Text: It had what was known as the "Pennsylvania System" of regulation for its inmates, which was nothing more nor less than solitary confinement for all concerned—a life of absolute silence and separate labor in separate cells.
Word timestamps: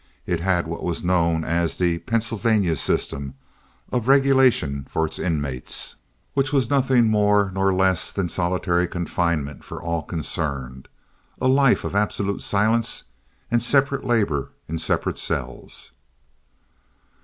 It 0.25 0.39
had 0.39 0.65
what 0.65 0.83
was 0.83 1.03
known 1.03 1.43
as 1.43 1.77
the 1.77 1.99
"Pennsylvania 1.99 2.75
System" 2.75 3.35
of 3.91 4.07
regulation 4.07 4.87
for 4.89 5.05
its 5.05 5.19
inmates, 5.19 5.95
which 6.33 6.51
was 6.51 6.71
nothing 6.71 7.07
more 7.07 7.51
nor 7.53 7.71
less 7.71 8.11
than 8.11 8.27
solitary 8.27 8.87
confinement 8.87 9.63
for 9.63 9.79
all 9.79 10.01
concerned—a 10.01 11.47
life 11.47 11.83
of 11.83 11.95
absolute 11.95 12.41
silence 12.41 13.03
and 13.51 13.61
separate 13.61 14.03
labor 14.03 14.49
in 14.67 14.79
separate 14.79 15.19
cells. 15.19 15.91